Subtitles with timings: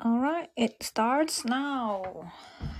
[0.00, 2.30] All right, it starts now.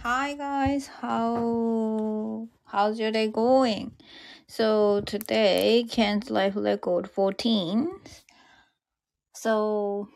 [0.05, 3.97] Hi guys, how how's your day going?
[4.47, 7.91] So today, Cairns life record 14.
[9.35, 10.07] So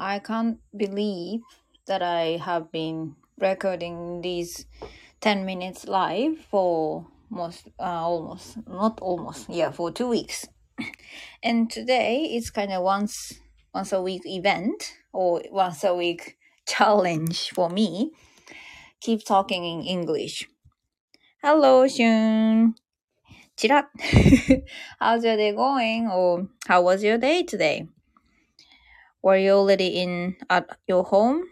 [0.00, 1.42] I can't believe
[1.86, 4.66] that I have been recording these
[5.20, 10.48] 10 minutes live for most uh, almost not almost yeah for two weeks
[11.44, 13.38] and today it's kind of once
[13.72, 16.36] once a week event or once a week
[16.66, 18.12] challenge for me.
[19.00, 20.48] Keep talking in english.
[21.42, 22.74] Hello shun
[23.56, 23.90] ちら
[24.98, 26.08] how's your day going?
[26.08, 27.88] Or how was your day today?
[29.22, 31.42] Were you already in at your home?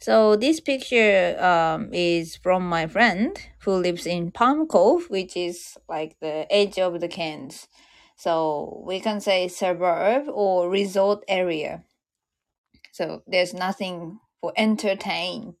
[0.00, 5.78] So this picture um, is from my friend who lives in Palm Cove, which is
[5.88, 7.68] like the edge of the Cairns.
[8.16, 11.84] So we can say suburb or resort area.
[12.94, 15.56] So there's nothing for entertain.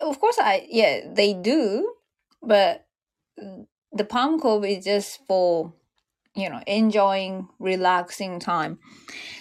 [0.00, 1.92] Of course, I yeah they do,
[2.40, 2.86] but
[3.92, 5.74] the Palm Cove is just for
[6.36, 8.78] you know enjoying relaxing time.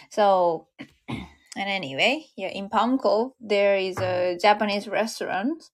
[0.10, 0.67] So
[1.10, 5.70] and anyway, yeah, in Palm Cove, there is a Japanese restaurant,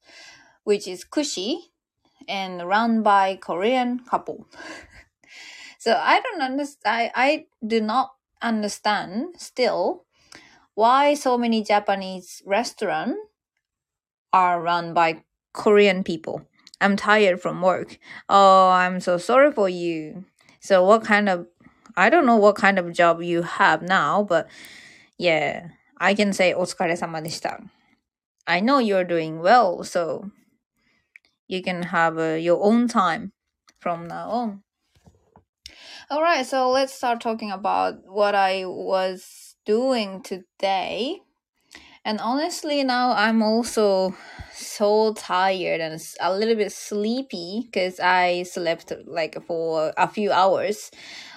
[0.66, 1.60] which is Kushi,
[2.28, 4.50] and run by Korean couple.
[5.80, 7.12] so I don't understand.
[7.16, 10.06] I, I do not understand still
[10.75, 13.19] why so many Japanese restaurants
[14.33, 16.43] are run by Korean people.
[16.81, 17.99] I'm tired from work.
[18.29, 20.25] Oh, I'm so sorry for you.
[20.61, 21.47] So what kind of
[21.97, 24.49] I don't know what kind of job you have now, but
[25.19, 27.61] yeah, I can say お疲れ様でした.
[28.47, 30.31] I know you're doing well, so
[31.47, 33.33] you can have uh, your own time
[33.81, 34.63] from now on.
[36.11, 41.22] Alright, so let's start talking about what I was doing today.
[42.04, 44.16] And honestly, now I'm also
[44.54, 50.92] so tired and a little bit sleepy because I slept like for a few hours.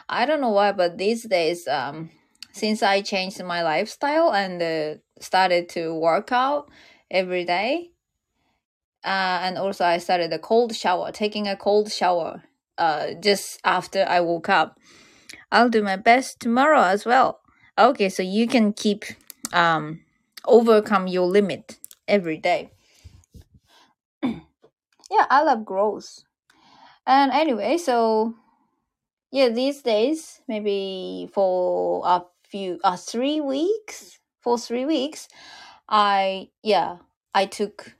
[0.09, 2.11] I don't know why, but these days, um,
[2.53, 6.71] since I changed my lifestyle and uh, started to work out
[7.10, 7.91] every day,
[9.05, 12.43] uh, and also I started a cold shower, taking a cold shower
[12.77, 14.78] uh, just after I woke up.
[15.50, 17.41] I'll do my best tomorrow as well.
[17.78, 19.05] Okay, so you can keep
[19.53, 20.00] um,
[20.44, 21.78] overcome your limit
[22.09, 22.72] every day.
[24.22, 26.25] yeah, I love growth.
[27.06, 28.34] And anyway, so
[29.31, 35.28] yeah, these days, maybe for a few, uh, three weeks, for three weeks,
[35.89, 36.97] I, yeah,
[37.34, 37.95] I took,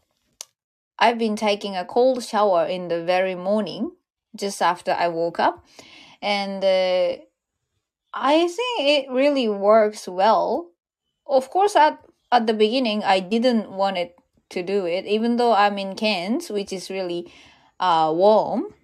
[0.99, 3.93] I've been taking a cold shower in the very morning,
[4.35, 5.65] just after I woke up.
[6.21, 7.23] And uh,
[8.21, 10.71] I think it really works well.
[11.27, 11.99] Of course, at,
[12.33, 14.17] at the beginning, I didn't want it
[14.51, 17.33] to do it, even though I'm in Cairns, which is really
[17.79, 18.75] uh, warm.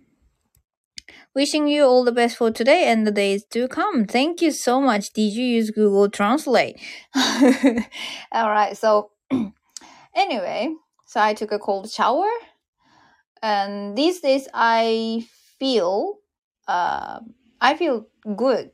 [1.35, 4.05] Wishing you all the best for today and the days to come.
[4.07, 5.13] Thank you so much.
[5.13, 6.79] Did you use Google Translate?
[7.15, 9.11] all right, so
[10.15, 10.73] anyway,
[11.07, 12.31] so I took a cold shower,
[13.43, 15.27] and these days I
[15.59, 16.19] feel,
[16.69, 17.19] uh,
[17.61, 18.07] I feel
[18.37, 18.71] good,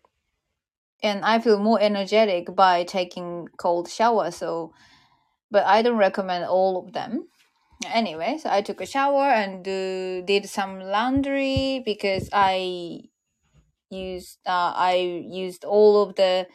[1.02, 4.30] and I feel more energetic by taking cold shower.
[4.30, 4.72] So,
[5.50, 7.28] but I don't recommend all of them
[7.86, 13.00] anyway, so I took a shower and do, did some laundry because I
[13.90, 14.94] used uh, I
[15.28, 16.46] used all of the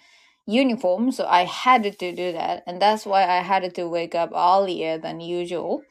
[0.46, 4.32] uniform, so I had to do that, and that's why I had to wake up
[4.34, 5.82] earlier than usual.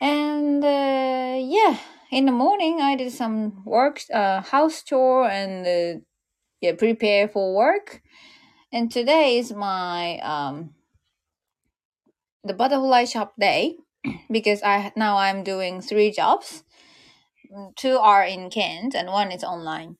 [0.00, 1.78] And uh, yeah,
[2.10, 6.00] in the morning I did some work, uh, house chore, and uh,
[6.64, 8.00] yeah, prepare for work.
[8.72, 10.74] And today is my um
[12.42, 13.76] the butterfly shop day
[14.30, 16.64] because I now I'm doing three jobs.
[17.76, 19.96] Two are in Cairns and one is online.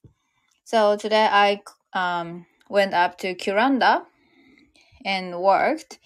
[0.64, 1.60] So today I
[1.92, 4.06] um, went up to Kuranda
[5.04, 5.98] and worked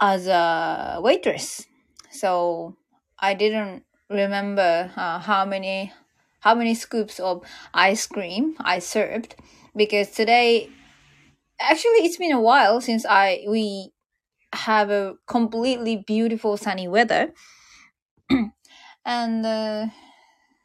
[0.00, 1.66] as a waitress.
[2.10, 2.76] So
[3.18, 5.92] I didn't remember uh, how many
[6.40, 7.44] how many scoops of
[7.74, 9.36] ice cream I served
[9.76, 10.70] because today
[11.60, 13.92] actually it's been a while since I we
[14.52, 17.32] have a completely beautiful sunny weather.
[19.04, 19.86] and uh,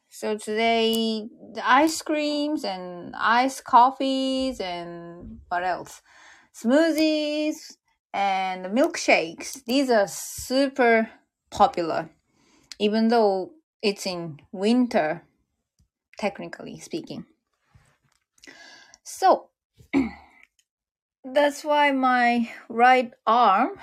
[0.09, 6.01] so today, the ice creams and iced coffees and what else?
[6.55, 7.75] Smoothies
[8.13, 9.63] and milkshakes.
[9.65, 11.09] These are super
[11.51, 12.09] popular,
[12.79, 13.51] even though
[13.81, 15.23] it's in winter,
[16.17, 17.25] technically speaking.
[19.03, 19.49] So,
[21.23, 23.79] that's why my right arm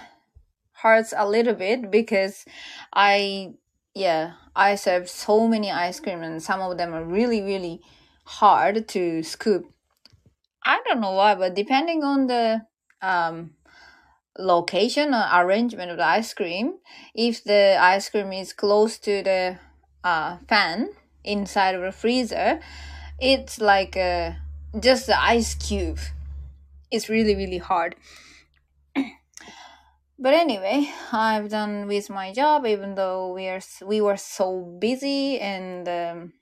[0.82, 2.44] hurts a little bit because
[2.92, 3.54] I
[3.94, 7.80] yeah I serve so many ice cream and some of them are really really
[8.24, 9.72] hard to scoop.
[10.64, 12.66] I don't know why, but depending on the
[13.00, 13.52] um
[14.38, 16.78] location or arrangement of the ice cream,
[17.14, 19.58] if the ice cream is close to the
[20.02, 20.88] uh, fan
[21.24, 22.60] inside of a freezer,
[23.18, 24.38] it's like a,
[24.80, 25.98] just the ice cube.
[26.90, 27.96] It's really really hard.
[30.18, 35.40] but anyway, I've done with my job, even though we are we were so busy
[35.40, 35.88] and.
[35.88, 36.32] Um,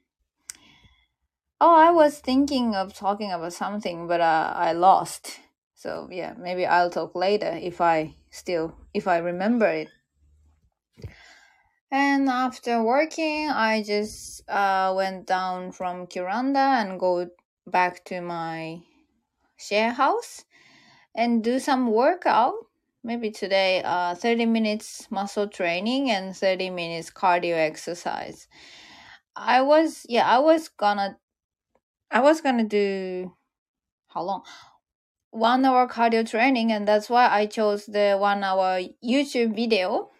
[1.60, 5.38] oh, I was thinking of talking about something, but uh, I lost.
[5.74, 9.88] So yeah, maybe I'll talk later if I still if I remember it.
[11.90, 17.28] And after working, I just uh, went down from Kuranda and go
[17.66, 18.82] back to my
[19.56, 20.44] share house
[21.14, 22.54] and do some workout.
[23.02, 28.46] Maybe today, uh, 30 minutes muscle training and 30 minutes cardio exercise.
[29.34, 31.18] I was, yeah, I was gonna,
[32.10, 33.32] I was gonna do,
[34.08, 34.44] how long?
[35.30, 40.10] one hour cardio training and that's why I chose the one hour YouTube video.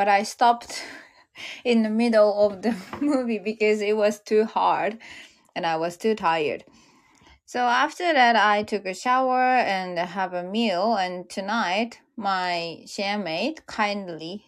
[0.00, 0.82] But I stopped
[1.62, 4.96] in the middle of the movie because it was too hard
[5.54, 6.64] and I was too tired.
[7.44, 10.96] So after that, I took a shower and have a meal.
[10.96, 14.46] And tonight, my sharemate kindly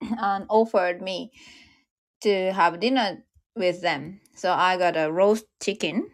[0.22, 1.32] um, offered me
[2.20, 3.24] to have dinner
[3.56, 4.20] with them.
[4.36, 6.12] So I got a roast chicken,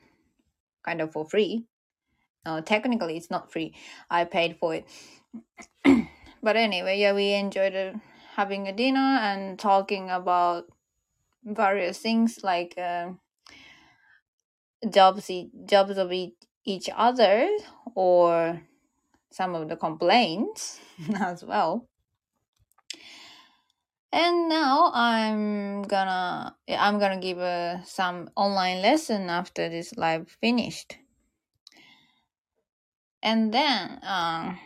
[0.83, 1.67] kind of for free.
[2.47, 3.75] Uh, technically, it's not free.
[4.09, 4.87] I paid for it.
[6.43, 7.93] but anyway, yeah, we enjoyed uh,
[8.37, 10.65] having a dinner and talking about
[11.45, 13.11] various things like uh,
[14.91, 15.31] jobs,
[15.65, 16.13] jobs of
[16.65, 17.49] each other
[17.95, 18.61] or
[19.31, 20.81] some of the complaints
[21.21, 21.89] as well.
[24.13, 30.97] And now I'm gonna I'm gonna give uh, some online lesson after this live finished
[33.27, 34.59] and then um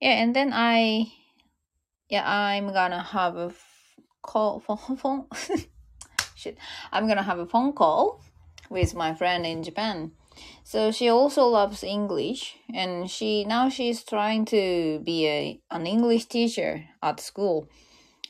[0.00, 1.06] yeah and then i
[2.14, 3.52] yeah i'm gonna have a
[4.22, 5.26] call phone phone
[6.44, 6.56] shit.
[6.92, 8.22] I'm gonna have a phone call
[8.70, 10.12] with my friend in japan.
[10.62, 16.26] So she also loves english and she now she's trying to be a an english
[16.26, 17.68] teacher at school.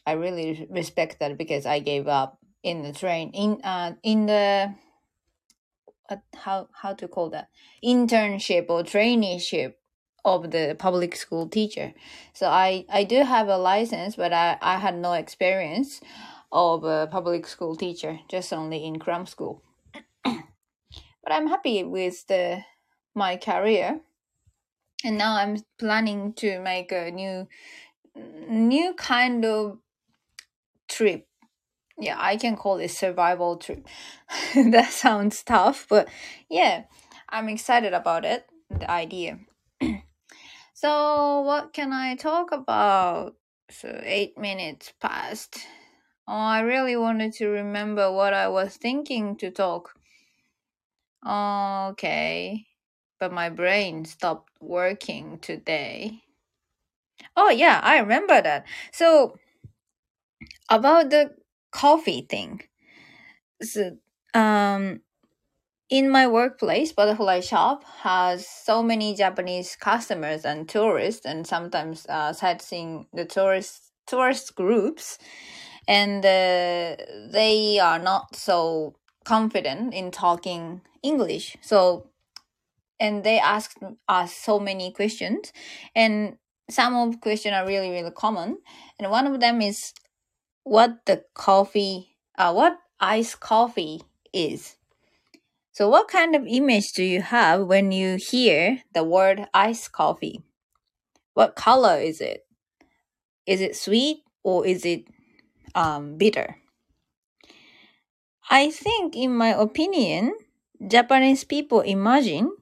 [0.06, 4.74] I really respect that because i gave up in the train in uh in the
[6.10, 7.48] uh, how how to call that?
[7.84, 9.74] Internship or traineeship
[10.24, 11.94] of the public school teacher.
[12.32, 16.00] So I I do have a license, but I I had no experience
[16.52, 19.62] of a public school teacher, just only in cram school.
[20.24, 22.64] but I'm happy with the
[23.14, 24.00] my career,
[25.04, 27.48] and now I'm planning to make a new
[28.48, 29.78] new kind of
[30.88, 31.26] trip
[31.98, 33.86] yeah, I can call it survival trip.
[34.54, 36.08] that sounds tough, but
[36.48, 36.84] yeah,
[37.28, 39.38] I'm excited about it, the idea.
[40.74, 43.36] So, what can I talk about?
[43.70, 45.66] So, eight minutes passed.
[46.28, 49.94] Oh, I really wanted to remember what I was thinking to talk.
[51.26, 52.68] Okay,
[53.18, 56.22] but my brain stopped working today.
[57.36, 58.66] Oh, yeah, I remember that.
[58.92, 59.36] So,
[60.68, 61.30] about the
[61.70, 62.60] coffee thing.
[63.62, 63.96] So,
[64.34, 65.00] um,
[65.90, 72.32] in my workplace, Butterfly Shop has so many Japanese customers and tourists, and sometimes uh,
[72.32, 75.18] sightseeing the tourist tourist groups,
[75.86, 76.96] and uh,
[77.30, 81.56] they are not so confident in talking English.
[81.60, 82.08] So,
[82.98, 85.52] and they asked us so many questions,
[85.94, 86.38] and
[86.70, 88.58] some of questions are really really common,
[88.98, 89.92] and one of them is
[90.64, 94.00] what the coffee, uh, what iced coffee
[94.32, 94.76] is.
[95.74, 100.40] So, what kind of image do you have when you hear the word iced coffee?
[101.32, 102.46] What color is it?
[103.44, 105.02] Is it sweet or is it
[105.74, 106.58] um, bitter?
[108.48, 110.36] I think, in my opinion,
[110.86, 112.54] Japanese people imagine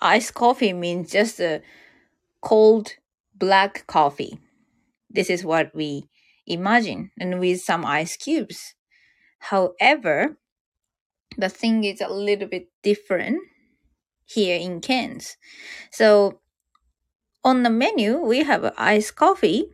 [0.00, 1.62] iced coffee means just a
[2.40, 2.94] cold
[3.34, 4.38] black coffee.
[5.10, 6.04] This is what we
[6.46, 8.76] imagine and with some ice cubes.
[9.50, 10.36] However,
[11.38, 13.40] the thing is a little bit different
[14.26, 15.36] here in Cairns.
[15.92, 16.40] So
[17.44, 19.66] on the menu, we have iced coffee.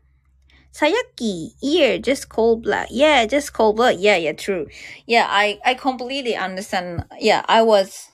[0.73, 2.89] Sayaki, yeah, just cold black.
[2.91, 3.97] Yeah, just cold black.
[3.99, 4.69] Yeah, yeah, true.
[5.07, 7.05] Yeah, I, I completely understand.
[7.19, 8.09] Yeah, I was,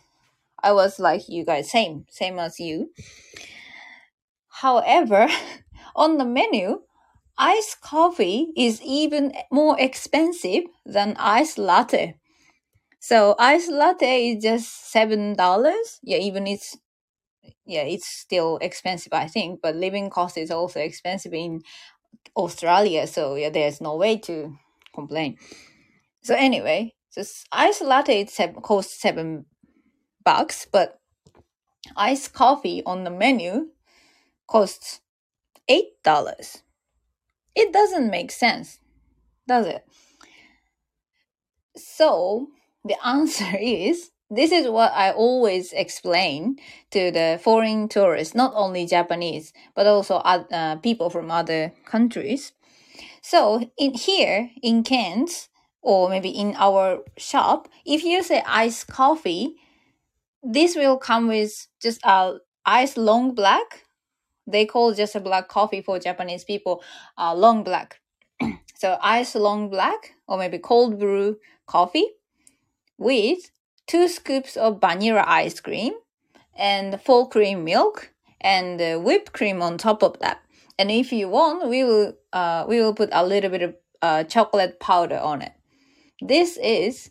[0.63, 2.91] I was like you guys, same, same as you.
[4.63, 5.29] However,
[5.97, 6.83] on the menu,
[7.37, 12.17] iced coffee is even more expensive than iced latte.
[13.08, 15.88] So iced latte is just seven dollars.
[16.02, 16.68] Yeah, even it's
[17.66, 19.61] yeah, it's still expensive, I think.
[19.62, 21.62] But living cost is also expensive in
[22.37, 24.56] Australia, so yeah, there's no way to
[24.94, 25.38] complain.
[26.23, 28.32] So anyway, this iced latte it
[28.62, 29.46] costs seven
[30.25, 31.00] bucks, but
[31.96, 33.68] iced coffee on the menu
[34.49, 35.00] costs
[35.68, 36.62] eight dollars.
[37.56, 38.80] It doesn't make sense,
[39.49, 39.84] does it?
[41.76, 42.49] So
[42.85, 46.57] the answer is this is what I always explain
[46.91, 52.53] to the foreign tourists, not only Japanese, but also uh, people from other countries.
[53.23, 55.49] So in here in Cairns,
[55.83, 59.57] or maybe in our shop, if you say iced coffee,
[60.43, 63.85] this will come with just a ice long black.
[64.47, 66.83] They call just a black coffee for Japanese people,
[67.17, 68.00] uh, long black.
[68.75, 71.37] so ice long black or maybe cold brew
[71.67, 72.09] coffee
[72.99, 73.51] with
[73.87, 75.95] two scoops of vanilla ice cream
[76.57, 80.41] and full cream milk and uh, whipped cream on top of that.
[80.79, 84.25] And if you want, we will uh, we will put a little bit of uh,
[84.25, 85.53] chocolate powder on it.
[86.21, 87.11] This is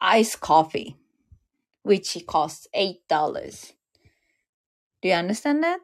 [0.00, 0.96] iced coffee,
[1.82, 3.72] which costs eight dollars.
[5.02, 5.80] Do you understand that?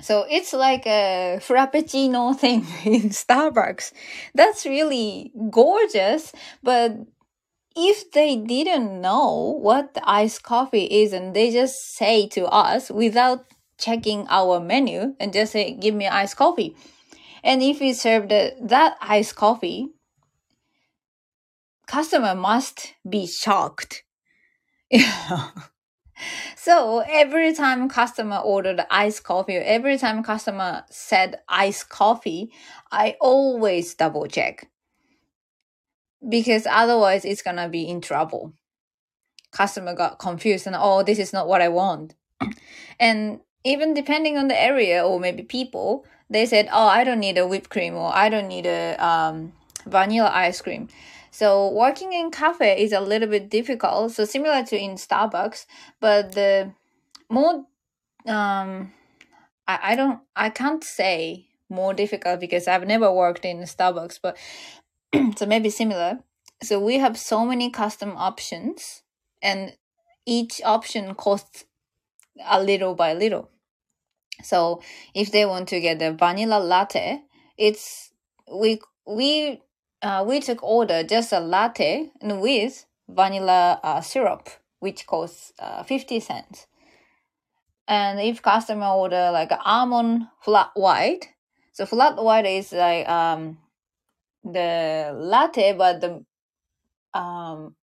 [0.00, 3.92] So it's like a frappuccino thing in Starbucks.
[4.34, 6.32] That's really gorgeous,
[6.62, 6.92] but
[7.78, 12.90] if they didn't know what the iced coffee is and they just say to us
[12.90, 13.44] without
[13.78, 16.74] checking our menu and just say, give me iced coffee.
[17.44, 19.90] And if we serve the, that iced coffee,
[21.86, 24.02] customer must be shocked.
[26.56, 32.50] so every time customer ordered iced coffee, every time customer said iced coffee,
[32.90, 34.68] I always double check
[36.26, 38.52] because otherwise it's gonna be in trouble.
[39.50, 42.14] Customer got confused and oh, this is not what I want.
[43.00, 47.38] and even depending on the area or maybe people, they said, oh, I don't need
[47.38, 49.52] a whipped cream or I don't need a um,
[49.86, 50.88] vanilla ice cream.
[51.30, 54.12] So working in cafe is a little bit difficult.
[54.12, 55.66] So similar to in Starbucks,
[56.00, 56.72] but the
[57.30, 57.66] more
[58.26, 58.92] um,
[59.66, 64.36] I, I don't I can't say more difficult because I've never worked in Starbucks, but
[65.36, 66.20] so maybe similar.
[66.62, 69.02] So we have so many custom options
[69.42, 69.76] and
[70.26, 71.64] each option costs
[72.44, 73.50] a little by little.
[74.42, 74.82] So
[75.14, 77.22] if they want to get the vanilla latte,
[77.56, 78.12] it's
[78.52, 79.62] we we
[80.02, 84.48] uh, we took order just a latte and with vanilla uh, syrup,
[84.80, 86.66] which costs uh, fifty cents.
[87.88, 91.28] And if customer order like almond flat white,
[91.72, 93.58] so flat white is like um
[94.52, 96.24] the latte, but the
[97.18, 97.74] um,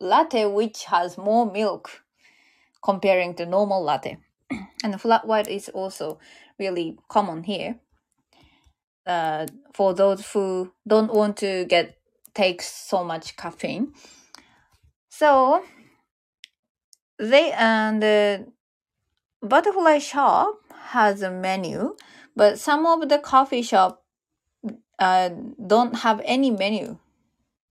[0.00, 2.02] latte which has more milk
[2.82, 4.18] comparing to normal latte.
[4.84, 6.18] and flat white is also
[6.58, 7.76] really common here.
[9.06, 11.98] Uh, for those who don't want to get
[12.34, 13.92] take so much caffeine.
[15.10, 15.62] So
[17.18, 18.46] they and the
[19.42, 20.58] butterfly shop
[20.90, 21.96] has a menu,
[22.34, 24.03] but some of the coffee shop
[24.98, 25.30] uh,
[25.66, 26.98] don't have any menu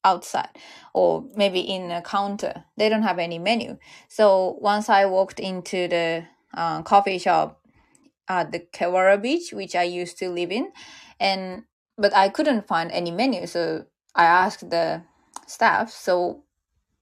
[0.03, 0.49] outside
[0.93, 2.65] or maybe in a counter.
[2.77, 3.77] They don't have any menu.
[4.09, 7.61] So once i walked into the uh, coffee shop
[8.27, 10.71] at the Kewarra beach which i used to live in
[11.19, 11.63] and
[11.97, 13.47] but i couldn't find any menu.
[13.47, 15.03] So i asked the
[15.47, 15.89] staff.
[15.91, 16.43] So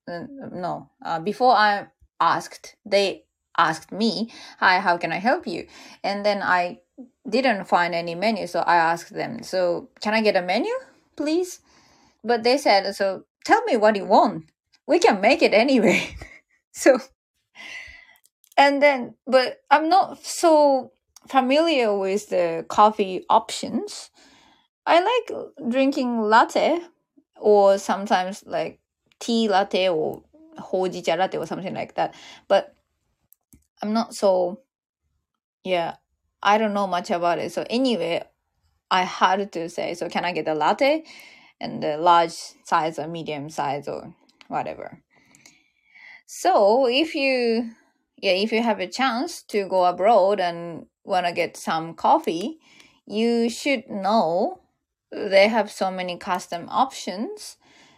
[0.07, 1.87] uh, no uh, before i
[2.19, 3.23] asked they
[3.57, 5.67] asked me hi how can i help you?
[6.03, 6.79] And then i
[7.27, 10.73] didn't find any menu, so I asked them, "So can I get a menu,
[11.15, 11.59] please?"
[12.23, 14.45] But they said, "So tell me what you want.
[14.87, 16.15] We can make it anyway."
[16.71, 16.99] so,
[18.57, 20.91] and then, but I'm not so
[21.27, 24.09] familiar with the coffee options.
[24.85, 26.81] I like drinking latte,
[27.37, 28.79] or sometimes like
[29.19, 30.23] tea latte or
[30.57, 32.13] hojicha latte or something like that.
[32.47, 32.75] But
[33.81, 34.61] I'm not so
[35.63, 35.95] yeah
[36.43, 37.51] I don't know much about it.
[37.51, 38.23] So anyway,
[38.89, 41.03] I had to say, so can I get a latte
[41.61, 42.33] and the large
[42.65, 44.13] size or medium size or
[44.47, 45.01] whatever.
[46.25, 47.71] So if you
[48.21, 52.59] yeah, if you have a chance to go abroad and want to get some coffee,
[53.05, 54.61] you should know
[55.11, 57.57] they have so many custom options.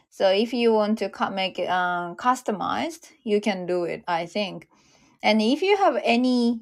[0.10, 4.04] So if you want to make it uh, customized, you can do it.
[4.08, 4.68] I think.
[5.22, 6.62] And if you have any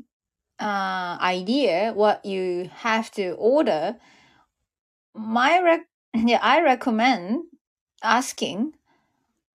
[0.62, 3.98] uh, idea what you have to order,
[5.16, 7.46] my rec- yeah, I recommend
[8.04, 8.74] asking,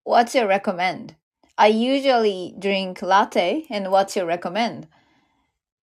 [0.03, 1.15] "What's your recommend?"
[1.57, 4.87] I usually drink latte, and what's your recommend?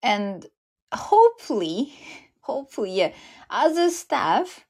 [0.03, 0.47] And
[0.95, 1.93] hopefully,
[2.41, 3.13] hopefully, yeah,
[3.51, 4.67] as a staff,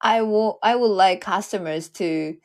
[0.00, 2.36] I will I would like customers to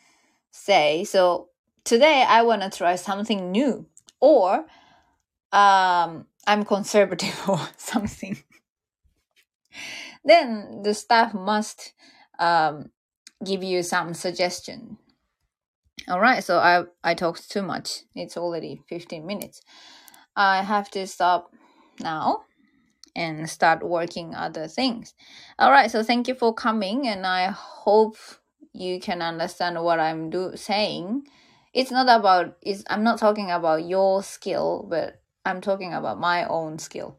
[0.52, 1.50] say, so
[1.84, 3.86] today I want to try something new,
[4.22, 4.66] or
[5.52, 8.44] um, I'm conservative or something.
[10.24, 11.94] then the staff must
[12.40, 12.92] um,
[13.44, 14.98] give you some suggestion.
[16.08, 18.04] All right, so I I talked too much.
[18.16, 19.62] It's already 15 minutes.
[20.36, 21.54] I have to stop
[22.00, 22.46] now
[23.16, 25.14] and start working other things.
[25.58, 28.16] All right, so thank you for coming and I hope
[28.74, 31.24] you can understand what I'm do saying.
[31.74, 36.46] It's not about is I'm not talking about your skill, but I'm talking about my
[36.46, 37.18] own skill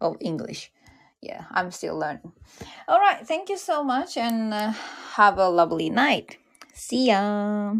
[0.00, 0.72] of English.
[1.20, 2.32] Yeah, I'm still learning.
[2.88, 4.72] All right, thank you so much and uh,
[5.14, 6.38] have a lovely night.
[6.72, 7.74] See ya.